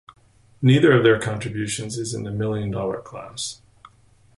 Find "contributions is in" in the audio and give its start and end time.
1.19-2.23